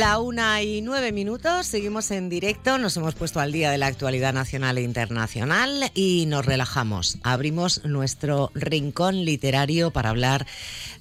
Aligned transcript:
La 0.00 0.18
una 0.18 0.62
y 0.62 0.80
nueve 0.80 1.12
minutos, 1.12 1.66
seguimos 1.66 2.10
en 2.10 2.30
directo, 2.30 2.78
nos 2.78 2.96
hemos 2.96 3.14
puesto 3.14 3.38
al 3.38 3.52
día 3.52 3.70
de 3.70 3.76
la 3.76 3.86
actualidad 3.86 4.32
nacional 4.32 4.78
e 4.78 4.82
internacional 4.82 5.90
y 5.94 6.24
nos 6.24 6.46
relajamos. 6.46 7.18
Abrimos 7.22 7.84
nuestro 7.84 8.50
rincón 8.54 9.26
literario 9.26 9.90
para 9.90 10.08
hablar 10.08 10.46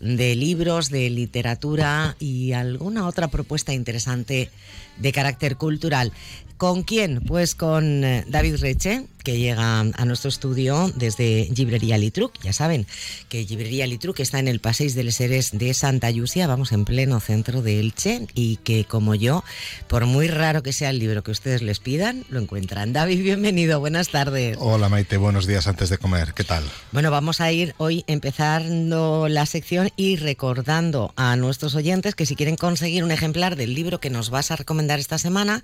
de 0.02 0.36
libros, 0.36 0.90
de 0.90 1.09
literatura 1.09 2.18
y 2.20 2.52
alguna 2.52 3.08
otra 3.08 3.30
propuesta 3.30 3.72
interesante 3.72 4.52
de 4.98 5.12
carácter 5.13 5.55
cultural. 5.55 6.12
¿Con 6.58 6.84
quién? 6.84 7.22
Pues 7.22 7.55
con 7.55 8.04
eh, 8.04 8.26
David 8.27 8.58
Reche, 8.58 9.05
que 9.24 9.38
llega 9.38 9.80
a 9.80 10.06
nuestro 10.06 10.30
estudio 10.30 10.92
desde 10.96 11.48
Librería 11.56 11.98
Litruc. 11.98 12.34
Ya 12.42 12.54
saben 12.54 12.88
que 13.30 13.44
Librería 13.44 13.86
Litruc 13.88 14.20
está 14.20 14.40
en 14.40 14.48
el 14.48 14.60
Paseo 14.60 14.80
de 14.80 15.04
Les 15.04 15.20
Heres 15.20 15.58
de 15.58 15.73
Santa 15.73 16.10
Yusia, 16.10 16.48
vamos 16.48 16.72
en 16.72 16.86
pleno 16.86 17.20
centro 17.20 17.62
de 17.62 17.80
Elche, 17.80 18.27
y 18.34 18.58
que 18.58 18.86
como 18.86 19.13
yo, 19.13 19.44
por 19.88 20.05
muy 20.05 20.27
raro 20.27 20.63
que 20.63 20.74
sea 20.74 20.90
el 20.90 21.00
libro 21.00 21.22
que 21.22 21.32
ustedes 21.32 21.62
les 21.62 21.80
pidan, 21.80 22.26
lo 22.30 22.40
encuentran. 22.40 22.94
David, 22.94 23.22
bienvenido, 23.22 23.80
buenas 23.80 24.10
tardes. 24.10 24.58
Hola 24.60 24.90
Maite, 24.90 25.18
buenos 25.18 25.46
días 25.48 25.68
antes 25.68 25.90
de 25.90 25.98
comer, 25.98 26.34
¿qué 26.34 26.44
tal? 26.44 26.63
Bueno, 26.91 27.12
vamos 27.12 27.41
a 27.41 27.52
ir 27.52 27.76
hoy 27.77 28.05
empezando 28.08 29.27
la 29.27 29.46
sección 29.46 29.90
y 29.96 30.16
recordando 30.16 31.13
a 31.16 31.36
nuestros 31.36 31.76
oyentes 31.76 32.16
que 32.16 32.26
si 32.26 32.36
quieren 32.36 32.55
conseguir 32.55 33.04
un 33.04 33.12
ejemplar 33.12 33.55
del 33.55 33.74
libro 33.74 33.99
que 33.99 34.10
nos 34.10 34.30
vas 34.30 34.52
a 34.52 34.55
recomendar 34.55 34.99
esta 34.99 35.18
semana, 35.18 35.63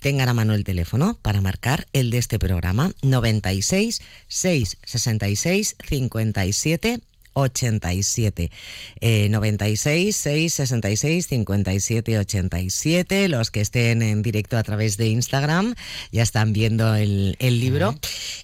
tengan 0.00 0.28
a 0.28 0.34
mano 0.34 0.54
el 0.54 0.64
teléfono 0.64 1.18
para 1.22 1.40
marcar 1.40 1.86
el 1.92 2.10
de 2.10 2.18
este 2.18 2.38
programa. 2.38 2.92
96 3.02 4.00
666 4.28 5.76
57 5.88 7.00
87 7.38 8.50
eh, 9.00 9.28
96 9.28 10.16
666 10.16 11.26
57 11.26 12.18
87 12.18 13.28
los 13.28 13.50
que 13.50 13.60
estén 13.60 14.02
en 14.02 14.22
directo 14.22 14.56
a 14.56 14.62
través 14.62 14.96
de 14.96 15.08
Instagram 15.08 15.74
ya 16.10 16.22
están 16.22 16.52
viendo 16.52 16.94
el, 16.94 17.36
el 17.38 17.60
libro 17.60 17.94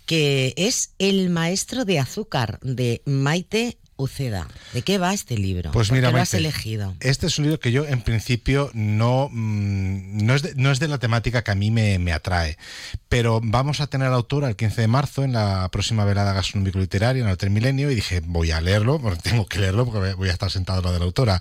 que 0.06 0.54
es 0.56 0.90
El 0.98 1.30
maestro 1.30 1.84
de 1.84 1.98
azúcar 1.98 2.58
de 2.62 3.02
Maite 3.04 3.78
Uceda. 3.96 4.48
¿De 4.72 4.82
qué 4.82 4.98
va 4.98 5.14
este 5.14 5.36
libro? 5.38 5.70
Pues 5.72 5.88
¿Por 5.88 5.96
mira, 5.96 6.08
qué 6.08 6.12
lo 6.12 6.18
Maite, 6.18 6.22
has 6.22 6.34
elegido? 6.34 6.94
Este 7.00 7.26
es 7.28 7.38
un 7.38 7.44
libro 7.44 7.60
que 7.60 7.70
yo 7.72 7.84
en 7.86 8.00
principio 8.02 8.70
no, 8.74 9.28
mm, 9.30 10.24
no, 10.24 10.34
es, 10.34 10.42
de, 10.42 10.54
no 10.56 10.70
es 10.72 10.80
de 10.80 10.88
la 10.88 10.98
temática 10.98 11.42
que 11.44 11.50
a 11.50 11.54
mí 11.54 11.70
me, 11.70 11.98
me 11.98 12.12
atrae, 12.12 12.58
pero 13.08 13.40
vamos 13.42 13.80
a 13.80 13.86
tener 13.86 14.08
al 14.08 14.14
autor 14.14 14.44
el 14.44 14.56
15 14.56 14.80
de 14.80 14.88
marzo 14.88 15.22
en 15.24 15.32
la 15.32 15.68
próxima 15.70 16.04
velada 16.04 16.32
gastronómico 16.32 16.78
literaria 16.78 17.20
en 17.22 17.28
el 17.28 17.34
Hotel 17.34 17.50
Milenio 17.50 17.90
y 17.90 17.94
dije, 17.94 18.20
voy 18.24 18.50
a 18.50 18.60
leerlo, 18.60 19.00
porque 19.00 19.20
tengo 19.22 19.46
que 19.46 19.60
leerlo 19.60 19.84
porque 19.86 20.14
voy 20.14 20.28
a 20.28 20.32
estar 20.32 20.50
sentado 20.50 20.78
al 20.78 20.84
lado 20.84 20.94
de 20.94 20.98
la 21.00 21.06
autora. 21.06 21.40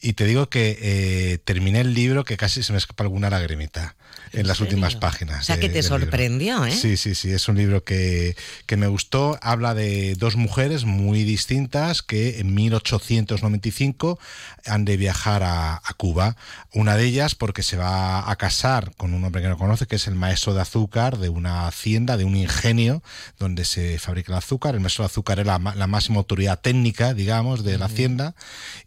Y 0.00 0.14
te 0.14 0.24
digo 0.24 0.48
que 0.48 0.78
eh, 0.80 1.38
terminé 1.44 1.80
el 1.82 1.94
libro 1.94 2.24
que 2.24 2.36
casi 2.36 2.62
se 2.62 2.72
me 2.72 2.78
escapa 2.78 3.04
alguna 3.04 3.30
lagrimita 3.30 3.94
en, 4.32 4.40
¿En 4.40 4.46
las 4.48 4.56
serio? 4.58 4.70
últimas 4.70 4.96
páginas. 4.96 5.42
O 5.42 5.44
sea, 5.44 5.56
de- 5.56 5.60
que 5.60 5.68
te 5.68 5.82
libro. 5.82 5.98
sorprendió, 6.00 6.64
¿eh? 6.66 6.72
Sí, 6.72 6.96
sí, 6.96 7.14
sí, 7.14 7.30
es 7.30 7.46
un 7.48 7.56
libro 7.56 7.84
que, 7.84 8.34
que 8.66 8.76
me 8.76 8.86
gustó. 8.86 9.38
Habla 9.42 9.74
de 9.74 10.14
dos 10.16 10.36
mujeres 10.36 10.84
muy 10.84 11.24
distintas 11.24 11.91
que 12.00 12.40
en 12.40 12.54
1895 12.54 14.18
han 14.64 14.86
de 14.86 14.96
viajar 14.96 15.42
a, 15.42 15.74
a 15.74 15.94
Cuba. 15.98 16.36
Una 16.72 16.96
de 16.96 17.04
ellas 17.04 17.34
porque 17.34 17.62
se 17.62 17.76
va 17.76 18.30
a 18.30 18.36
casar 18.36 18.94
con 18.96 19.12
un 19.12 19.24
hombre 19.24 19.42
que 19.42 19.48
no 19.48 19.58
conoce, 19.58 19.86
que 19.86 19.96
es 19.96 20.06
el 20.06 20.14
maestro 20.14 20.54
de 20.54 20.62
azúcar 20.62 21.18
de 21.18 21.28
una 21.28 21.66
hacienda, 21.66 22.16
de 22.16 22.24
un 22.24 22.36
ingenio 22.36 23.02
donde 23.38 23.64
se 23.64 23.98
fabrica 23.98 24.32
el 24.32 24.38
azúcar. 24.38 24.74
El 24.74 24.80
maestro 24.80 25.02
de 25.02 25.06
azúcar 25.06 25.40
es 25.40 25.46
la, 25.46 25.58
la 25.58 25.86
máxima 25.86 26.18
autoridad 26.18 26.60
técnica, 26.60 27.14
digamos, 27.14 27.64
de 27.64 27.78
la 27.78 27.86
hacienda. 27.86 28.34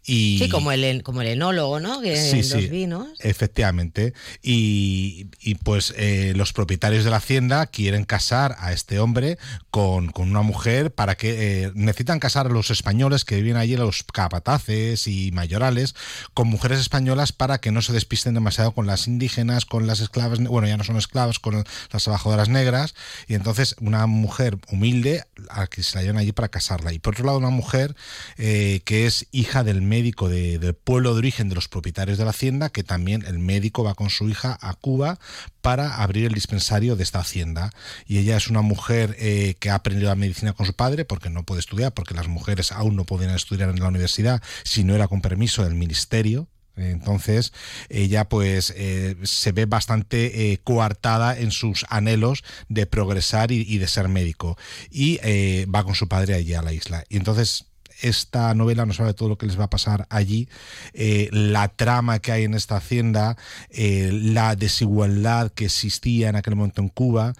Y, 0.04 0.38
Sí, 0.38 0.48
como 0.48 0.72
el, 0.72 1.02
como 1.02 1.22
el 1.22 1.28
enólogo, 1.28 1.80
¿no? 1.80 2.00
Que 2.00 2.16
Sí, 2.16 2.42
los 2.48 2.70
vinos. 2.70 3.08
Efectivamente. 3.20 4.14
Y, 4.42 5.28
y, 5.40 5.56
pues 5.56 5.94
eh, 5.96 6.32
los 6.36 6.52
propietarios 6.52 7.04
de 7.04 7.10
la 7.10 7.16
hacienda 7.16 7.66
quieren 7.66 8.04
casar 8.04 8.56
a 8.58 8.72
este 8.72 8.98
hombre 8.98 9.38
con, 9.70 10.10
con 10.10 10.30
una 10.30 10.42
mujer 10.42 10.92
para 10.92 11.16
que 11.16 11.64
eh, 11.64 11.72
necesitan 11.74 12.18
casar 12.18 12.46
a 12.46 12.50
los 12.50 12.70
españoles 12.70 12.95
que 13.24 13.36
viven 13.36 13.56
allí, 13.56 13.76
los 13.76 14.02
capataces 14.12 15.06
y 15.06 15.30
mayorales, 15.32 15.94
con 16.34 16.48
mujeres 16.48 16.80
españolas 16.80 17.32
para 17.32 17.58
que 17.58 17.70
no 17.70 17.82
se 17.82 17.92
despisten 17.92 18.34
demasiado 18.34 18.72
con 18.72 18.86
las 18.86 19.06
indígenas, 19.06 19.64
con 19.66 19.86
las 19.86 20.00
esclavas, 20.00 20.38
bueno, 20.40 20.66
ya 20.66 20.76
no 20.76 20.84
son 20.84 20.96
esclavas, 20.96 21.38
con 21.38 21.64
las 21.92 22.04
trabajadoras 22.04 22.48
negras. 22.48 22.94
Y 23.28 23.34
entonces 23.34 23.76
una 23.80 24.06
mujer 24.06 24.58
humilde 24.70 25.24
a 25.50 25.66
que 25.66 25.82
se 25.82 25.96
la 25.96 26.02
llevan 26.02 26.18
allí 26.18 26.32
para 26.32 26.48
casarla. 26.48 26.92
Y 26.92 26.98
por 26.98 27.14
otro 27.14 27.26
lado, 27.26 27.38
una 27.38 27.50
mujer 27.50 27.94
eh, 28.38 28.80
que 28.84 29.06
es 29.06 29.26
hija 29.30 29.62
del 29.64 29.82
médico 29.82 30.28
de- 30.28 30.58
del 30.58 30.74
pueblo 30.74 31.12
de 31.12 31.18
origen 31.18 31.48
de 31.48 31.54
los 31.54 31.68
propietarios 31.68 32.18
de 32.18 32.24
la 32.24 32.30
hacienda, 32.30 32.70
que 32.70 32.82
también 32.82 33.24
el 33.26 33.38
médico 33.38 33.84
va 33.84 33.94
con 33.94 34.10
su 34.10 34.28
hija 34.28 34.58
a 34.60 34.74
Cuba 34.74 35.18
para 35.60 35.96
abrir 36.02 36.26
el 36.26 36.32
dispensario 36.32 36.96
de 36.96 37.02
esta 37.02 37.18
hacienda. 37.18 37.70
Y 38.06 38.18
ella 38.18 38.36
es 38.36 38.48
una 38.48 38.62
mujer 38.62 39.16
eh, 39.18 39.56
que 39.60 39.70
ha 39.70 39.74
aprendido 39.74 40.08
la 40.08 40.14
medicina 40.14 40.52
con 40.52 40.64
su 40.66 40.74
padre, 40.74 41.04
porque 41.04 41.28
no 41.30 41.42
puede 41.44 41.60
estudiar, 41.60 41.92
porque 41.92 42.14
las 42.14 42.28
mujeres 42.28 42.72
no 42.92 43.04
podían 43.04 43.34
estudiar 43.34 43.70
en 43.70 43.80
la 43.80 43.88
universidad 43.88 44.42
si 44.64 44.84
no 44.84 44.94
era 44.94 45.08
con 45.08 45.20
permiso 45.20 45.64
del 45.64 45.74
ministerio. 45.74 46.48
Entonces, 46.76 47.52
ella 47.88 48.28
pues 48.28 48.72
eh, 48.76 49.16
se 49.22 49.52
ve 49.52 49.64
bastante 49.64 50.52
eh, 50.52 50.58
coartada 50.62 51.38
en 51.38 51.50
sus 51.50 51.86
anhelos 51.88 52.44
de 52.68 52.86
progresar 52.86 53.50
y, 53.50 53.78
de 53.78 53.88
ser 53.88 54.08
médico. 54.08 54.58
Y 54.90 55.18
eh, 55.22 55.66
va 55.74 55.84
con 55.84 55.94
su 55.94 56.06
padre 56.06 56.34
allí 56.34 56.54
a 56.54 56.62
la 56.62 56.72
isla. 56.72 57.04
Y 57.08 57.16
entonces 57.16 57.66
esta 58.02 58.52
novela 58.52 58.84
nos 58.84 59.00
habla 59.00 59.12
de 59.12 59.16
todo 59.16 59.30
lo 59.30 59.38
que 59.38 59.46
les 59.46 59.58
va 59.58 59.64
a 59.64 59.70
pasar 59.70 60.06
allí, 60.10 60.50
la 60.92 61.68
trama 61.68 62.18
que 62.18 62.30
hay 62.30 62.44
en 62.44 62.52
esta 62.52 62.76
hacienda, 62.76 63.38
la 63.72 64.54
desigualdad 64.54 65.50
que 65.50 65.64
existía 65.64 66.28
en 66.28 66.36
aquel 66.36 66.56
momento 66.56 66.82
en 66.82 66.90
Cuba, 66.90 67.32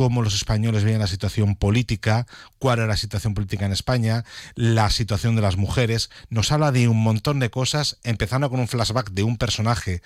cómo 0.00 0.22
los 0.22 0.34
españoles 0.34 0.82
veían 0.82 1.00
la 1.00 1.06
situación 1.06 1.56
política, 1.56 2.26
cuál 2.58 2.78
era 2.78 2.88
la 2.88 2.96
situación 2.96 3.34
política 3.34 3.66
en 3.66 3.72
España, 3.72 4.24
la 4.54 4.88
situación 4.88 5.36
de 5.36 5.42
las 5.42 5.58
mujeres. 5.58 6.08
Nos 6.30 6.52
habla 6.52 6.72
de 6.72 6.88
un 6.88 7.02
montón 7.02 7.38
de 7.38 7.50
cosas, 7.50 7.98
empezando 8.02 8.48
con 8.48 8.60
un 8.60 8.66
flashback 8.66 9.10
de 9.10 9.24
un 9.24 9.36
personaje 9.36 10.00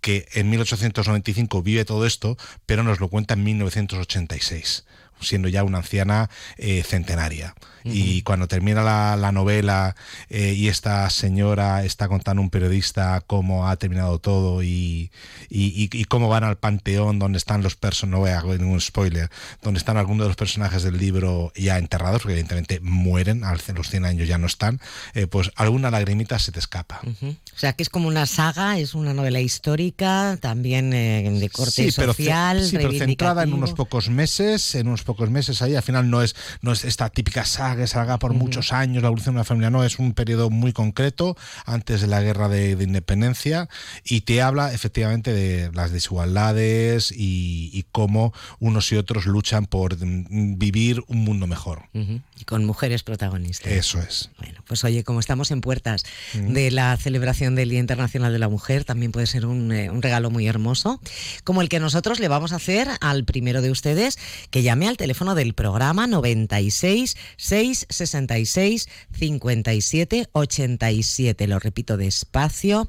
que 0.00 0.28
en 0.34 0.48
1895 0.48 1.60
vive 1.60 1.84
todo 1.84 2.06
esto, 2.06 2.36
pero 2.66 2.84
nos 2.84 3.00
lo 3.00 3.08
cuenta 3.08 3.34
en 3.34 3.42
1986 3.42 4.84
siendo 5.22 5.48
ya 5.48 5.64
una 5.64 5.78
anciana 5.78 6.28
eh, 6.56 6.82
centenaria. 6.82 7.54
Y 7.84 8.22
cuando 8.22 8.46
termina 8.46 8.84
la, 8.84 9.16
la 9.16 9.32
novela 9.32 9.96
eh, 10.30 10.52
y 10.56 10.68
esta 10.68 11.10
señora 11.10 11.84
está 11.84 12.06
contando 12.06 12.40
a 12.40 12.44
un 12.44 12.48
periodista 12.48 13.20
cómo 13.26 13.66
ha 13.68 13.74
terminado 13.74 14.20
todo 14.20 14.62
y, 14.62 15.10
y- 15.50 16.04
cómo 16.04 16.28
van 16.28 16.44
al 16.44 16.58
panteón 16.58 17.18
donde 17.18 17.38
están 17.38 17.64
los 17.64 17.74
personajes, 17.74 18.12
no 18.12 18.18
voy 18.20 18.30
a 18.30 18.38
hacer 18.38 18.60
ningún 18.60 18.80
spoiler, 18.80 19.28
donde 19.62 19.78
están 19.78 19.96
algunos 19.96 20.26
de 20.26 20.28
los 20.28 20.36
personajes 20.36 20.84
del 20.84 20.96
libro 20.96 21.52
ya 21.56 21.76
enterrados, 21.76 22.22
porque 22.22 22.34
evidentemente 22.34 22.78
mueren, 22.80 23.42
a 23.42 23.52
los 23.74 23.88
100 23.90 24.04
años 24.04 24.28
ya 24.28 24.38
no 24.38 24.46
están, 24.46 24.80
eh, 25.14 25.26
pues 25.26 25.50
alguna 25.56 25.90
lagrimita 25.90 26.38
se 26.38 26.52
te 26.52 26.60
escapa. 26.60 27.00
O 27.02 27.58
sea, 27.58 27.72
que 27.72 27.82
es 27.82 27.88
como 27.88 28.06
una 28.06 28.26
saga, 28.26 28.78
es 28.78 28.94
una 28.94 29.12
novela 29.12 29.40
histórica, 29.40 30.38
también 30.40 30.90
de 30.90 31.50
corte 31.52 31.90
pero, 31.96 32.12
ce- 32.12 32.22
social, 32.22 32.64
sí, 32.64 32.76
pero 32.76 32.90
centrada 32.92 33.42
en 33.42 33.52
unos 33.54 33.72
pocos 33.72 34.08
meses, 34.08 34.76
en 34.76 34.86
unos 34.86 35.02
pocos 35.02 35.11
meses 35.30 35.62
ahí, 35.62 35.74
al 35.74 35.82
final 35.82 36.10
no 36.10 36.22
es, 36.22 36.34
no 36.60 36.72
es 36.72 36.84
esta 36.84 37.08
típica 37.10 37.44
saga 37.44 37.82
que 37.82 37.86
se 37.86 37.98
haga 37.98 38.18
por 38.18 38.34
muchos 38.34 38.72
años, 38.72 39.02
la 39.02 39.08
evolución 39.08 39.34
de 39.34 39.38
una 39.38 39.44
familia, 39.44 39.70
no, 39.70 39.84
es 39.84 39.98
un 39.98 40.12
periodo 40.12 40.50
muy 40.50 40.72
concreto, 40.72 41.36
antes 41.64 42.00
de 42.00 42.06
la 42.06 42.20
guerra 42.20 42.48
de, 42.48 42.76
de 42.76 42.84
independencia, 42.84 43.68
y 44.04 44.22
te 44.22 44.42
habla 44.42 44.72
efectivamente 44.72 45.32
de 45.32 45.70
las 45.72 45.92
desigualdades 45.92 47.12
y, 47.12 47.70
y 47.72 47.84
cómo 47.92 48.32
unos 48.60 48.90
y 48.92 48.96
otros 48.96 49.26
luchan 49.26 49.66
por 49.66 49.96
mm, 49.96 50.58
vivir 50.58 51.02
un 51.06 51.24
mundo 51.24 51.46
mejor. 51.46 51.84
Ujú. 51.94 52.20
Y 52.38 52.44
con 52.44 52.64
mujeres 52.64 53.02
protagonistas. 53.02 53.72
Eso 53.72 54.00
es. 54.00 54.30
Bueno, 54.38 54.62
pues 54.66 54.84
oye, 54.84 55.04
como 55.04 55.20
estamos 55.20 55.50
en 55.50 55.60
puertas 55.60 56.04
de 56.34 56.70
la 56.70 56.96
celebración 56.96 57.54
del 57.54 57.70
Día 57.70 57.78
Internacional 57.78 58.32
de 58.32 58.38
la 58.38 58.48
Mujer, 58.48 58.84
también 58.84 59.12
puede 59.12 59.26
ser 59.26 59.46
un, 59.46 59.72
eh, 59.72 59.90
un 59.90 60.02
regalo 60.02 60.30
muy 60.30 60.46
hermoso, 60.46 61.00
como 61.44 61.62
el 61.62 61.68
que 61.68 61.80
nosotros 61.80 62.20
le 62.20 62.28
vamos 62.28 62.52
a 62.52 62.56
hacer 62.56 62.88
al 63.00 63.24
primero 63.24 63.62
de 63.62 63.70
ustedes, 63.70 64.18
que 64.50 64.62
llame 64.62 64.88
al 64.88 64.91
teléfono 64.96 65.34
del 65.34 65.54
programa 65.54 66.06
96 66.06 67.16
666 67.36 68.88
57 69.12 70.28
87. 70.32 71.46
Lo 71.46 71.58
repito 71.58 71.96
despacio. 71.96 72.88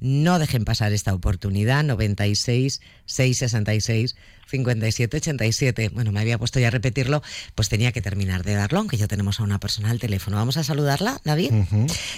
No 0.00 0.38
dejen 0.38 0.64
pasar 0.64 0.92
esta 0.92 1.14
oportunidad. 1.14 1.84
96 1.84 2.80
666 3.06 4.16
57 4.48 5.16
87. 5.16 5.88
Bueno, 5.90 6.12
me 6.12 6.20
había 6.20 6.38
puesto 6.38 6.60
ya 6.60 6.68
a 6.68 6.70
repetirlo, 6.70 7.22
pues 7.54 7.68
tenía 7.68 7.92
que 7.92 8.02
terminar 8.02 8.42
de 8.42 8.54
darlo, 8.54 8.80
aunque 8.80 8.96
ya 8.96 9.08
tenemos 9.08 9.40
a 9.40 9.44
una 9.44 9.58
persona 9.58 9.90
al 9.90 9.98
teléfono. 9.98 10.36
Vamos 10.36 10.56
a 10.56 10.64
saludarla, 10.64 11.20
David. 11.24 11.52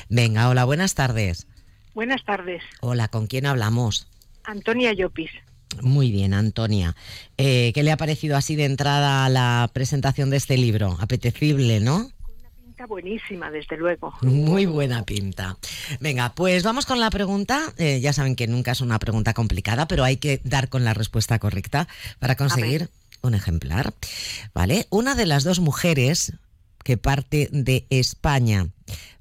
Venga, 0.09 0.49
hola, 0.49 0.65
buenas 0.65 0.95
tardes. 0.95 1.47
Buenas 1.95 2.25
tardes, 2.25 2.61
Hola, 2.81 3.07
¿con 3.07 3.29
quién 3.29 3.47
hablamos? 3.47 4.09
Antonia 4.43 4.93
Llopis. 4.93 5.31
Muy 5.83 6.11
bien, 6.11 6.35
Antonia. 6.35 6.95
Eh, 7.37 7.73
¿Qué 7.75 7.83
le 7.83 7.93
ha 7.93 7.97
parecido 7.97 8.37
así 8.37 8.57
de 8.57 8.65
entrada 8.65 9.25
a 9.25 9.29
la 9.29 9.71
presentación 9.73 10.31
de 10.31 10.37
este 10.37 10.57
libro? 10.57 10.97
Apetecible, 11.01 11.81
¿no? 11.81 12.11
Pinta 12.65 12.87
buenísima, 12.87 13.51
desde 13.51 13.77
luego. 13.77 14.15
Muy 14.23 14.67
buena 14.67 15.05
pinta. 15.05 15.57
Venga, 16.01 16.35
pues 16.35 16.63
vamos 16.63 16.87
con 16.87 17.01
la 17.01 17.11
pregunta. 17.11 17.73
Eh, 17.79 18.01
ya 18.01 18.13
saben 18.13 18.37
que 18.37 18.47
nunca 18.47 18.73
es 18.73 18.81
una 18.81 18.99
pregunta 18.99 19.35
complicada, 19.35 19.87
pero 19.87 20.05
hay 20.05 20.17
que 20.17 20.41
dar 20.45 20.69
con 20.69 20.85
la 20.85 20.95
respuesta 20.95 21.39
correcta 21.39 21.89
para 22.19 22.37
conseguir 22.37 22.89
un 23.23 23.35
ejemplar. 23.35 23.95
¿Vale? 24.55 24.87
Una 24.91 25.15
de 25.15 25.27
las 25.27 25.45
dos 25.45 25.61
mujeres 25.61 26.35
que 26.83 26.97
parte 26.97 27.49
de 27.51 27.87
España 27.91 28.69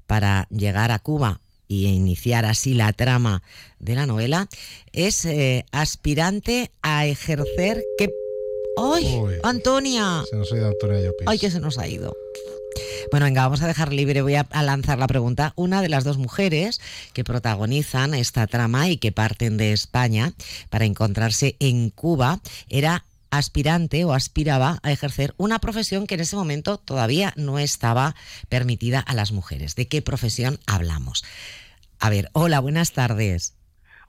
para 0.05 0.47
llegar 0.49 0.91
a 0.91 0.99
Cuba 0.99 1.39
y 1.73 1.87
iniciar 1.87 2.45
así 2.45 2.73
la 2.73 2.93
trama 2.93 3.41
de 3.79 3.95
la 3.95 4.05
novela 4.05 4.47
es 4.91 5.25
eh, 5.25 5.65
aspirante 5.71 6.71
a 6.81 7.05
ejercer 7.05 7.83
que 7.97 8.09
¡Ay! 8.77 9.17
Uy. 9.17 9.33
¡Antonia! 9.43 10.23
Se 10.29 10.35
nos 10.35 10.51
ha 10.51 10.57
ido 10.57 10.67
Antonia 10.67 11.01
Llopis. 11.01 11.27
¡Ay, 11.27 11.37
que 11.37 11.51
se 11.51 11.59
nos 11.59 11.77
ha 11.77 11.87
ido! 11.87 12.15
Bueno, 13.11 13.25
venga, 13.25 13.43
vamos 13.43 13.61
a 13.61 13.67
dejar 13.67 13.93
libre, 13.93 14.23
voy 14.23 14.33
a, 14.33 14.47
a 14.49 14.63
lanzar 14.63 14.97
la 14.97 15.05
pregunta. 15.05 15.53
Una 15.55 15.83
de 15.83 15.89
las 15.89 16.03
dos 16.03 16.17
mujeres 16.17 16.81
que 17.13 17.23
protagonizan 17.23 18.15
esta 18.15 18.47
trama 18.47 18.89
y 18.89 18.97
que 18.97 19.11
parten 19.11 19.57
de 19.57 19.73
España 19.73 20.33
para 20.71 20.85
encontrarse 20.85 21.55
en 21.59 21.91
Cuba 21.91 22.39
era 22.69 23.05
aspirante 23.33 24.05
o 24.05 24.13
aspiraba 24.13 24.79
a 24.83 24.91
ejercer 24.91 25.33
una 25.37 25.59
profesión 25.59 26.05
que 26.05 26.15
en 26.15 26.21
ese 26.21 26.35
momento 26.35 26.77
todavía 26.77 27.33
no 27.35 27.57
estaba 27.57 28.15
permitida 28.47 28.99
a 28.99 29.15
las 29.15 29.31
mujeres. 29.31 29.75
¿De 29.75 29.87
qué 29.87 30.01
profesión 30.01 30.59
hablamos? 30.67 31.23
A 32.03 32.09
ver, 32.09 32.29
hola, 32.33 32.59
buenas 32.59 32.91
tardes. 32.91 33.55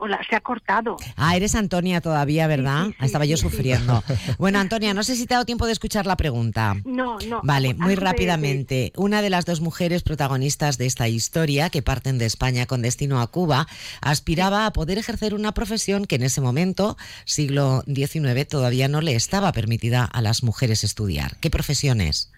Hola, 0.01 0.19
se 0.29 0.35
ha 0.35 0.41
cortado. 0.41 0.97
Ah, 1.15 1.37
eres 1.37 1.55
Antonia 1.55 2.01
todavía, 2.01 2.49
¿verdad? 2.49 2.87
Sí, 2.87 2.91
sí, 2.91 2.97
sí, 2.99 3.07
Estaba 3.07 3.25
yo 3.25 3.37
sufriendo. 3.37 4.03
Bueno, 4.37 4.59
Antonia, 4.59 4.95
no 4.95 5.05
sé 5.05 5.15
si 5.15 5.27
te 5.27 5.35
ha 5.35 5.37
dado 5.37 5.47
tiempo 5.47 5.65
de 5.67 5.73
escuchar 5.73 6.05
la 6.05 6.17
pregunta. 6.17 6.75
No, 6.85 7.19
no. 7.29 7.41
Vale, 7.45 7.73
muy 7.75 7.95
rápidamente. 7.95 8.93
Una 8.97 9.23
de 9.23 9.31
las 9.31 9.45
dos 9.45 9.61
mujeres 9.61 10.03
protagonistas 10.03 10.77
de 10.77 10.87
esta 10.87 11.07
historia, 11.07 11.71
que 11.71 11.83
parten 11.83 12.19
de 12.19 12.27
España 12.27 12.67
con 12.67 12.83
destino 12.83 13.21
a 13.21 13.29
Cuba, 13.29 13.69
aspiraba 14.01 14.67
a 14.67 14.73
poder 14.73 14.99
ejercer 14.99 15.33
una 15.33 15.55
profesión 15.55 16.05
que 16.05 16.17
en 16.17 16.25
ese 16.25 16.41
momento, 16.41 16.97
siglo 17.27 17.85
XIX, 17.87 18.49
todavía 18.49 18.89
no 18.89 19.03
le 19.03 19.15
estaba 19.15 19.53
permitida 19.53 20.05
a 20.05 20.21
las 20.21 20.43
mujeres 20.43 20.83
estudiar. 20.83 21.37
¿Qué 21.37 21.49
profesión 21.49 22.01
es? 22.01 22.33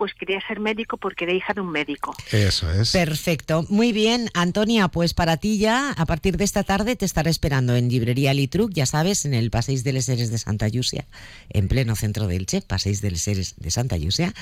Pues 0.00 0.14
quería 0.14 0.40
ser 0.48 0.60
médico 0.60 0.96
porque 0.96 1.24
era 1.24 1.34
hija 1.34 1.52
de 1.52 1.60
un 1.60 1.70
médico. 1.70 2.16
Eso 2.32 2.72
es. 2.72 2.92
Perfecto. 2.92 3.66
Muy 3.68 3.92
bien, 3.92 4.30
Antonia, 4.32 4.88
pues 4.88 5.12
para 5.12 5.36
ti 5.36 5.58
ya, 5.58 5.92
a 5.92 6.06
partir 6.06 6.38
de 6.38 6.44
esta 6.44 6.64
tarde, 6.64 6.96
te 6.96 7.04
estaré 7.04 7.28
esperando 7.28 7.76
en 7.76 7.90
Librería 7.90 8.32
Litruc, 8.32 8.72
ya 8.72 8.86
sabes, 8.86 9.26
en 9.26 9.34
el 9.34 9.50
Passeig 9.50 9.82
de 9.82 9.92
les 9.92 10.08
Heres 10.08 10.30
de 10.30 10.38
Santa 10.38 10.68
Llúcia, 10.68 11.04
en 11.50 11.68
pleno 11.68 11.96
centro 11.96 12.26
de 12.28 12.36
Elche, 12.36 12.62
Passeig 12.62 12.96
de 13.02 13.10
les 13.10 13.28
Heres 13.28 13.56
de 13.58 13.70
Santa 13.70 13.98
Llúcia. 13.98 14.32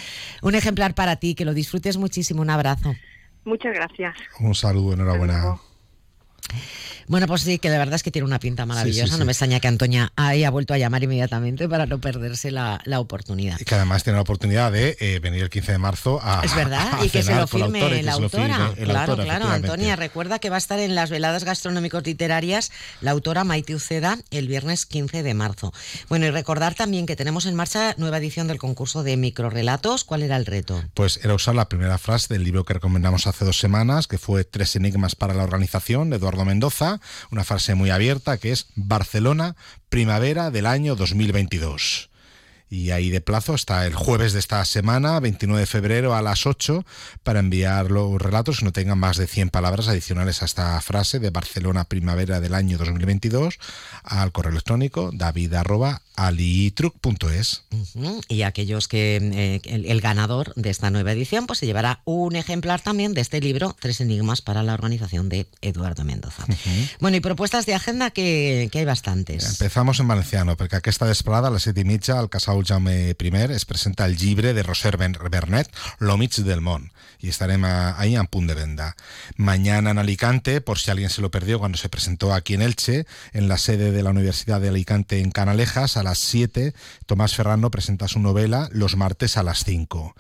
Un 0.43 0.55
ejemplar 0.55 0.95
para 0.95 1.17
ti, 1.17 1.35
que 1.35 1.45
lo 1.45 1.55
disfrutes 1.55 1.97
muchísimo. 1.97 2.41
Un 2.41 2.51
abrazo. 2.51 2.95
Muchas 3.45 3.75
gracias. 3.75 4.15
Un 4.39 4.55
saludo, 4.55 4.93
enhorabuena. 4.93 5.57
Bueno, 7.09 7.27
pues 7.27 7.43
sí, 7.43 7.59
que 7.59 7.71
de 7.71 7.79
verdad 7.79 7.95
es 7.95 8.03
que 8.03 8.11
tiene 8.11 8.27
una 8.27 8.39
pinta 8.39 8.67
maravillosa. 8.67 9.07
Sí, 9.07 9.13
sí, 9.13 9.19
No 9.19 9.25
me 9.25 9.33
extraña 9.33 9.61
que 9.61 9.69
Antonia 9.69 10.13
haya 10.17 10.51
vuelto 10.51 10.75
a 10.75 10.79
llamar 10.79 11.03
inmediatamente 11.03 11.69
para 11.69 11.87
no 11.87 12.01
perderse 12.01 12.51
la, 12.51 12.81
la 12.85 13.01
oportunidad. 13.01 13.59
Y 13.61 13.65
que 13.65 13.75
además 13.75 14.05
tiene 14.05 14.17
la 14.17 14.23
oportunidad 14.23 14.73
de 14.73 14.97
eh, 15.01 15.19
venir 15.21 15.43
el 15.43 15.51
15 15.51 15.73
de 15.73 15.79
marzo 15.79 16.21
a. 16.23 16.43
Es 16.45 16.55
verdad, 16.55 16.89
a 17.01 17.05
y 17.05 17.11
que 17.11 17.23
se 17.23 17.35
lo 17.35 17.47
firme 17.47 17.81
autor 17.81 18.05
la 18.05 18.13
autora. 18.13 18.69
firme 18.75 18.85
claro, 18.85 19.17
claro. 19.17 19.49
Antonia, 19.49 19.97
recuerda 19.97 20.39
que 20.39 20.51
va 20.51 20.57
a 20.57 20.59
estar 20.59 20.79
en 20.79 20.95
las 20.95 21.11
veladas 21.11 21.45
gastronómicos 21.45 22.05
literarias 22.05 22.71
la 23.01 23.13
autora 23.13 23.45
Maite 23.45 23.75
Uceda 23.75 24.19
el 24.31 24.49
viernes 24.49 24.87
15 24.87 25.23
de 25.23 25.35
marzo. 25.35 25.73
Bueno, 26.09 26.27
y 26.27 26.31
recordar 26.31 26.75
también 26.75 27.07
que 27.07 27.17
tenemos 27.17 27.47
en 27.47 27.55
marcha 27.55 27.95
nueva 27.97 28.19
edición 28.19 28.49
del 28.49 28.59
concurso 28.59 29.03
de 29.03 29.17
microrelatos. 29.17 30.05
¿Cuál 30.05 30.23
era 30.23 30.37
el 30.37 30.47
reto? 30.47 30.83
Pues 30.95 31.21
era 31.23 31.35
usar 31.35 31.55
la 31.55 31.69
primera 31.69 31.99
frase 31.99 32.35
del 32.35 32.45
libro 32.45 32.65
que 32.65 32.75
recomendamos 32.75 33.27
hace 33.27 33.45
dos 33.45 33.59
semanas, 33.59 34.07
que 34.07 34.19
fue 34.19 34.45
Tres 34.45 34.77
enigmas 34.77 35.15
para 35.15 35.35
la 35.35 35.43
organización, 35.43 36.11
de 36.11 36.17
Eduardo 36.17 36.45
Mendoza, 36.45 36.98
una 37.31 37.45
frase 37.45 37.75
muy 37.75 37.91
abierta 37.91 38.39
que 38.39 38.53
es 38.53 38.67
Barcelona, 38.75 39.57
primavera 39.89 40.51
del 40.51 40.67
año 40.67 40.97
2022. 40.97 42.11
Y 42.71 42.91
ahí 42.91 43.11
de 43.11 43.21
plazo 43.21 43.55
está 43.55 43.87
el 43.87 43.95
jueves 43.95 44.33
de 44.33 44.41
esta 44.41 44.65
semana, 44.65 45.21
29 45.21 45.61
de 45.61 45.67
febrero 45.67 46.15
a 46.15 46.23
las 46.23 46.47
8, 46.47 46.85
para 47.23 47.41
enviar 47.41 47.91
los 47.91 48.21
relatos 48.21 48.59
que 48.59 48.65
no 48.65 48.73
tengan 48.73 48.99
más 48.99 49.17
de 49.17 49.27
100 49.27 49.51
palabras 49.51 49.89
adicionales 49.89 50.43
a 50.43 50.45
esta 50.45 50.81
frase 50.81 51.19
de 51.19 51.31
Barcelona 51.31 51.85
primavera 51.85 52.41
del 52.41 52.55
año 52.55 52.79
2022 52.79 53.59
al 54.05 54.33
correo 54.33 54.53
electrónico 54.53 55.11
david.alitruc.es. 55.13 57.63
Y 58.29 58.43
aquellos 58.43 58.89
que 58.89 59.17
eh, 59.17 59.61
el, 59.65 59.87
el 59.87 60.01
ganador 60.01 60.53
de 60.55 60.71
esta 60.71 60.91
nueva 60.91 61.13
edición 61.13 61.47
pues 61.47 61.61
se 61.61 61.67
llevará 61.67 62.01
un 62.05 62.37
ejemplar 62.37 62.81
también 62.81 63.15
de 63.15 63.21
este 63.21 63.41
libro, 63.41 63.77
Tres 63.81 64.01
enigmas 64.01 64.43
para 64.43 64.63
la 64.63 64.75
organización 64.75 65.29
de 65.29 65.47
Eduardo 65.63 66.05
Mendoza. 66.05 66.45
Bueno, 67.01 67.17
y 67.17 67.21
propuestas 67.21 67.67
de 67.67 67.75
agenda 67.75 68.11
que, 68.11 68.69
que 68.73 68.81
hay 68.81 68.85
bastantes. 68.85 69.49
Empezamos 69.49 70.01
en 70.01 70.09
valenciano, 70.09 70.57
perquè 70.57 70.79
aquesta 70.79 71.07
vesprada 71.09 71.49
a 71.49 71.55
les 71.55 71.67
set 71.69 71.79
i 71.79 71.85
mitja 71.87 72.19
al 72.19 72.29
Casal 72.33 72.58
Jaume 72.67 73.11
I 73.19 73.31
es 73.53 73.65
presenta 73.65 74.07
el 74.07 74.17
llibre 74.17 74.55
de 74.55 74.63
Roser 74.63 74.97
Bernet, 74.97 75.69
L'Homig 75.99 76.35
del 76.37 76.61
Món, 76.61 76.93
y 77.21 77.29
estarem 77.29 77.65
a- 77.65 77.99
ahí 77.99 78.17
en 78.17 78.27
punt 78.27 78.49
de 78.49 78.55
venda. 78.55 78.97
Mañana 79.37 79.91
en 79.91 79.99
Alicante, 79.99 80.61
por 80.61 80.79
si 80.79 80.91
alguien 80.91 81.11
se 81.11 81.21
lo 81.23 81.31
perdió 81.31 81.59
cuando 81.59 81.79
se 81.79 81.89
presentó 81.89 82.33
aquí 82.35 82.55
en 82.55 82.63
Elche, 82.63 83.07
en 83.33 83.49
la 83.49 83.59
sede 83.59 83.91
de 83.93 84.03
la 84.03 84.11
Universidad 84.11 84.61
de 84.61 84.69
Alicante 84.69 85.21
en 85.21 85.31
Canalejas, 85.31 85.97
a 85.97 86.03
las 86.03 86.19
7, 86.19 86.75
Tomás 87.07 87.35
Ferrando 87.35 87.71
presenta 87.71 88.09
su 88.09 88.21
novela 88.21 88.69
Los 88.73 88.97
martes 88.97 89.37
a 89.37 89.43
las 89.43 89.65
5. 89.65 90.15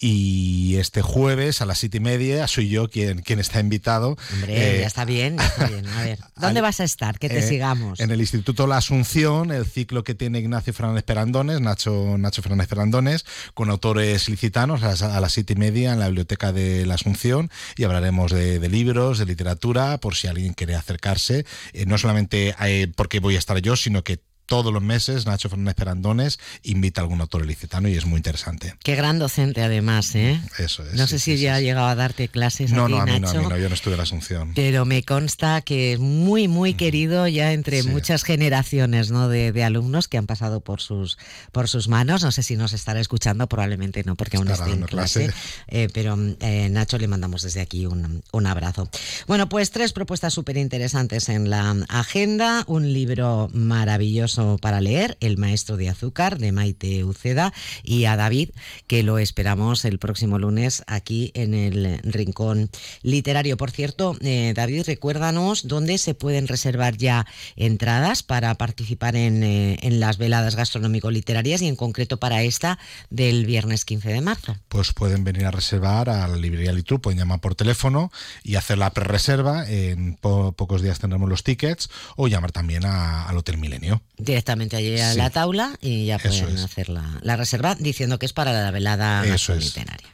Y 0.00 0.76
este 0.76 1.02
jueves 1.02 1.60
a 1.60 1.66
las 1.66 1.78
siete 1.78 1.96
y 1.96 2.00
media 2.00 2.46
soy 2.46 2.68
yo 2.68 2.88
quien, 2.88 3.20
quien 3.22 3.40
está 3.40 3.58
invitado. 3.58 4.16
Hombre, 4.34 4.76
eh, 4.76 4.80
ya 4.82 4.86
está 4.86 5.04
bien, 5.04 5.36
ya 5.38 5.46
está 5.46 5.66
bien. 5.66 5.86
A 5.88 6.02
ver, 6.04 6.18
¿dónde 6.36 6.60
al- 6.60 6.62
vas 6.62 6.78
a 6.80 6.84
estar? 6.84 7.18
Que 7.18 7.28
te 7.28 7.38
eh, 7.38 7.48
sigamos. 7.48 7.98
En 7.98 8.10
el 8.12 8.20
Instituto 8.20 8.66
La 8.68 8.76
Asunción, 8.76 9.50
el 9.50 9.66
ciclo 9.66 10.04
que 10.04 10.14
tiene 10.14 10.38
Ignacio 10.38 10.72
Fernández 10.72 11.02
Perandones, 11.02 11.60
Nacho, 11.60 12.16
Nacho 12.16 12.42
Fernández 12.42 12.68
Perandones, 12.68 13.24
con 13.54 13.70
autores 13.70 14.28
licitanos 14.28 14.82
a 14.84 14.88
las, 14.88 15.02
a 15.02 15.20
las 15.20 15.32
siete 15.32 15.54
y 15.54 15.56
media 15.56 15.92
en 15.92 15.98
la 15.98 16.06
Biblioteca 16.06 16.52
de 16.52 16.86
La 16.86 16.94
Asunción 16.94 17.50
y 17.76 17.82
hablaremos 17.84 18.30
de, 18.30 18.60
de 18.60 18.68
libros, 18.68 19.18
de 19.18 19.26
literatura, 19.26 19.98
por 19.98 20.14
si 20.14 20.28
alguien 20.28 20.54
quiere 20.54 20.76
acercarse. 20.76 21.44
Eh, 21.72 21.86
no 21.86 21.98
solamente 21.98 22.54
porque 22.94 23.18
voy 23.18 23.34
a 23.34 23.38
estar 23.38 23.58
yo, 23.58 23.74
sino 23.74 24.04
que 24.04 24.20
todos 24.48 24.72
los 24.72 24.82
meses 24.82 25.26
Nacho 25.26 25.48
Fernández 25.48 25.74
Perandones 25.76 26.40
invita 26.62 27.00
a 27.00 27.04
algún 27.04 27.20
autor 27.20 27.46
licitano 27.46 27.88
y 27.88 27.94
es 27.96 28.06
muy 28.06 28.16
interesante. 28.16 28.74
Qué 28.82 28.96
gran 28.96 29.18
docente 29.18 29.62
además, 29.62 30.14
¿eh? 30.14 30.40
Eso 30.58 30.82
es. 30.84 30.94
No 30.94 31.06
sí, 31.06 31.10
sé 31.10 31.18
si 31.20 31.36
sí, 31.36 31.42
ya 31.42 31.56
ha 31.56 31.60
llegado 31.60 31.86
a 31.86 31.94
darte 31.94 32.28
clases 32.28 32.72
No, 32.72 32.84
a 32.84 32.86
ti, 32.86 32.92
no, 32.94 33.00
a 33.00 33.04
mí 33.04 33.10
no, 33.12 33.16
a 33.16 33.20
Nacho. 33.20 33.42
mí 33.42 33.48
no, 33.50 33.56
yo 33.58 33.68
no 33.68 33.74
estuve 33.74 33.92
en 33.94 33.98
La 33.98 34.02
Asunción. 34.04 34.52
Pero 34.54 34.84
me 34.86 35.02
consta 35.04 35.60
que 35.60 35.92
es 35.92 35.98
muy, 36.00 36.48
muy 36.48 36.74
querido 36.74 37.28
ya 37.28 37.52
entre 37.52 37.82
muchas 37.82 38.24
generaciones 38.24 39.10
¿no? 39.10 39.28
de, 39.28 39.52
de 39.52 39.64
alumnos 39.64 40.08
que 40.08 40.16
han 40.16 40.26
pasado 40.26 40.60
por 40.60 40.80
sus, 40.80 41.18
por 41.52 41.68
sus 41.68 41.88
manos. 41.88 42.22
No 42.24 42.32
sé 42.32 42.42
si 42.42 42.56
nos 42.56 42.72
estará 42.72 43.00
escuchando, 43.00 43.46
probablemente 43.48 44.02
no, 44.04 44.16
porque 44.16 44.38
aún 44.38 44.48
Estará 44.48 44.64
esté 44.70 44.74
en 44.74 44.80
dando 44.80 44.86
clase. 44.96 45.24
clase. 45.26 45.38
Eh, 45.68 45.88
pero 45.92 46.16
eh, 46.40 46.68
Nacho 46.70 46.96
le 46.96 47.06
mandamos 47.06 47.42
desde 47.42 47.60
aquí 47.60 47.84
un, 47.84 48.22
un 48.32 48.46
abrazo. 48.46 48.88
Bueno, 49.26 49.48
pues 49.50 49.70
tres 49.70 49.92
propuestas 49.92 50.32
súper 50.32 50.56
interesantes 50.56 51.28
en 51.28 51.50
la 51.50 51.76
agenda. 51.90 52.64
Un 52.66 52.92
libro 52.94 53.50
maravilloso 53.52 54.37
para 54.60 54.80
leer, 54.80 55.16
El 55.20 55.36
maestro 55.38 55.76
de 55.76 55.88
azúcar, 55.88 56.38
de 56.38 56.52
Maite 56.52 57.04
Uceda, 57.04 57.52
y 57.82 58.04
a 58.04 58.16
David, 58.16 58.50
que 58.86 59.02
lo 59.02 59.18
esperamos 59.18 59.84
el 59.84 59.98
próximo 59.98 60.38
lunes 60.38 60.82
aquí 60.86 61.30
en 61.34 61.54
el 61.54 62.00
Rincón 62.04 62.70
Literario. 63.02 63.56
Por 63.56 63.70
cierto, 63.70 64.16
eh, 64.20 64.52
David, 64.54 64.84
recuérdanos 64.86 65.66
dónde 65.66 65.98
se 65.98 66.14
pueden 66.14 66.46
reservar 66.48 66.96
ya 66.96 67.26
entradas 67.56 68.22
para 68.22 68.54
participar 68.54 69.16
en, 69.16 69.42
eh, 69.42 69.78
en 69.82 70.00
las 70.00 70.18
veladas 70.18 70.54
gastronómico-literarias 70.56 71.62
y 71.62 71.68
en 71.68 71.76
concreto 71.76 72.18
para 72.18 72.42
esta 72.42 72.78
del 73.10 73.46
viernes 73.46 73.84
15 73.84 74.08
de 74.10 74.20
marzo. 74.20 74.56
pues 74.68 74.92
pueden 74.92 75.24
venir 75.24 75.44
a 75.46 75.50
reservar 75.50 76.08
a 76.10 76.26
la 76.28 76.36
librería 76.36 76.72
Litru, 76.72 77.00
pueden 77.00 77.18
llamar 77.18 77.40
por 77.40 77.54
teléfono 77.54 78.10
y 78.42 78.54
hacer 78.56 78.78
la 78.78 78.90
pre-reserva. 78.90 79.68
En 79.68 80.14
po- 80.16 80.52
pocos 80.52 80.82
días 80.82 80.98
tendremos 80.98 81.28
los 81.28 81.42
tickets 81.42 81.88
o 82.16 82.28
llamar 82.28 82.52
también 82.52 82.84
al 82.84 83.36
Hotel 83.36 83.58
Milenio. 83.58 84.02
Directamente 84.32 84.76
allí 84.76 84.98
a 85.00 85.12
Sí. 85.12 85.18
la 85.18 85.30
taula 85.30 85.76
y 85.80 86.04
ya 86.06 86.16
Eso 86.16 86.28
pueden 86.28 86.56
es. 86.58 86.64
hacer 86.64 86.88
la, 86.90 87.18
la 87.22 87.36
reserva 87.36 87.74
diciendo 87.74 88.18
que 88.18 88.26
es 88.26 88.32
para 88.32 88.52
la 88.52 88.70
velada 88.70 89.22
literaria. 89.24 90.08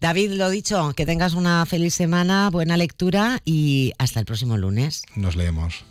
David, 0.00 0.32
lo 0.32 0.48
dicho, 0.48 0.92
que 0.94 1.04
tengas 1.04 1.34
una 1.34 1.66
feliz 1.66 1.92
semana, 1.94 2.48
buena 2.50 2.76
lectura 2.76 3.40
y 3.44 3.92
hasta 3.98 4.20
el 4.20 4.26
próximo 4.26 4.56
lunes. 4.56 5.02
Nos 5.16 5.34
leemos. 5.36 5.84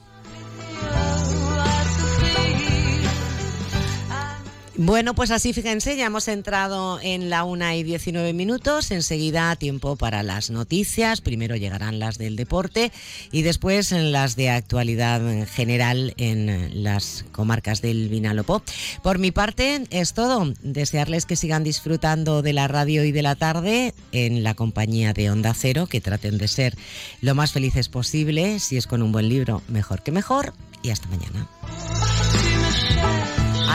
Bueno, 4.81 5.13
pues 5.13 5.29
así 5.31 5.51
fíjense, 5.51 5.98
ya 5.98 6.05
hemos 6.05 6.29
entrado 6.29 7.01
en 7.01 7.29
la 7.29 7.43
una 7.43 7.75
y 7.75 7.83
19 7.83 8.31
minutos. 8.31 8.91
Enseguida 8.91 9.53
tiempo 9.57 9.98
para 9.98 10.24
las 10.24 10.51
noticias. 10.51 11.19
Primero 11.19 11.57
llegarán 11.57 12.00
las 12.00 12.17
del 12.17 12.38
deporte 12.38 12.93
y 13.29 13.41
después 13.41 13.91
las 13.91 14.38
de 14.38 14.50
actualidad 14.50 15.45
general 15.50 16.13
en 16.15 16.81
las 16.81 17.25
comarcas 17.33 17.81
del 17.81 18.07
Vinalopó. 18.07 18.63
Por 19.03 19.19
mi 19.19 19.31
parte 19.31 19.83
es 19.89 20.13
todo. 20.13 20.53
Desearles 20.63 21.25
que 21.25 21.36
sigan 21.36 21.65
disfrutando 21.65 22.41
de 22.41 22.53
la 22.53 22.69
radio 22.69 23.03
y 23.03 23.12
de 23.12 23.21
la 23.21 23.36
tarde 23.36 23.93
en 24.13 24.43
la 24.43 24.53
compañía 24.53 25.12
de 25.12 25.29
Onda 25.29 25.53
Cero, 25.53 25.88
que 25.88 26.00
traten 26.00 26.38
de 26.38 26.48
ser 26.48 26.77
lo 27.19 27.36
más 27.36 27.51
felices 27.51 27.89
posible. 27.89 28.59
Si 28.59 28.77
es 28.77 28.88
con 28.88 29.01
un 29.01 29.12
buen 29.12 29.27
libro, 29.27 29.62
mejor 29.67 30.03
que 30.03 30.13
mejor. 30.13 30.53
Y 30.83 30.91
hasta 30.91 31.09
mañana. 31.09 31.50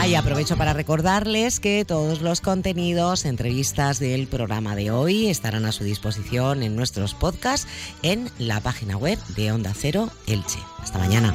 Y 0.07 0.13
aprovecho 0.13 0.55
para 0.55 0.73
recordarles 0.73 1.59
que 1.59 1.83
todos 1.83 2.21
los 2.21 2.39
contenidos, 2.39 3.25
entrevistas 3.25 3.97
del 3.99 4.27
programa 4.27 4.75
de 4.75 4.91
hoy 4.91 5.29
estarán 5.29 5.65
a 5.65 5.71
su 5.71 5.83
disposición 5.83 6.61
en 6.61 6.75
nuestros 6.75 7.15
podcasts 7.15 7.67
en 8.03 8.29
la 8.37 8.59
página 8.59 8.97
web 8.97 9.17
de 9.35 9.51
Onda 9.51 9.73
Cero 9.75 10.11
Elche. 10.27 10.59
Hasta 10.79 10.99
mañana. 10.99 11.33